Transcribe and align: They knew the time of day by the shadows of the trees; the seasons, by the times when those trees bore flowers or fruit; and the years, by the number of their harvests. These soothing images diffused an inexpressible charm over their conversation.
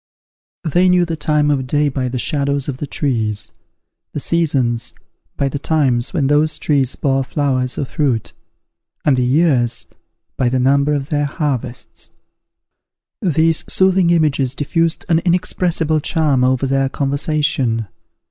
They 0.63 0.89
knew 0.89 1.05
the 1.05 1.15
time 1.15 1.51
of 1.51 1.67
day 1.67 1.87
by 1.87 2.07
the 2.09 2.17
shadows 2.17 2.67
of 2.67 2.77
the 2.77 2.87
trees; 2.87 3.51
the 4.13 4.19
seasons, 4.19 4.95
by 5.37 5.47
the 5.47 5.59
times 5.59 6.11
when 6.11 6.25
those 6.25 6.57
trees 6.57 6.95
bore 6.95 7.23
flowers 7.23 7.77
or 7.77 7.85
fruit; 7.85 8.33
and 9.05 9.15
the 9.15 9.21
years, 9.23 9.85
by 10.37 10.49
the 10.49 10.59
number 10.59 10.95
of 10.95 11.09
their 11.09 11.25
harvests. 11.25 12.09
These 13.21 13.63
soothing 13.71 14.09
images 14.09 14.55
diffused 14.55 15.05
an 15.07 15.19
inexpressible 15.19 15.99
charm 15.99 16.43
over 16.43 16.65
their 16.65 16.89
conversation. 16.89 17.87